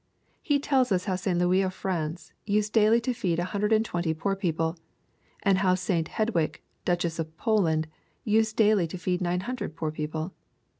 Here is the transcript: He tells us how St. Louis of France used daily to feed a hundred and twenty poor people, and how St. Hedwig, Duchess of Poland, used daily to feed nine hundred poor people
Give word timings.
He 0.41 0.57
tells 0.59 0.91
us 0.91 1.05
how 1.05 1.15
St. 1.15 1.37
Louis 1.37 1.61
of 1.61 1.75
France 1.75 2.33
used 2.47 2.73
daily 2.73 2.99
to 3.01 3.13
feed 3.13 3.37
a 3.37 3.43
hundred 3.43 3.71
and 3.71 3.85
twenty 3.85 4.15
poor 4.15 4.35
people, 4.35 4.75
and 5.43 5.59
how 5.59 5.75
St. 5.75 6.07
Hedwig, 6.07 6.59
Duchess 6.85 7.19
of 7.19 7.37
Poland, 7.37 7.87
used 8.23 8.55
daily 8.55 8.87
to 8.87 8.97
feed 8.97 9.21
nine 9.21 9.41
hundred 9.41 9.75
poor 9.75 9.91
people 9.91 10.33